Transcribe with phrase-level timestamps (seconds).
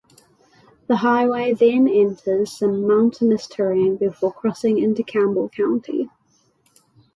[0.87, 6.09] The highway then enters some mountainous terrain before crossing into Campbell County.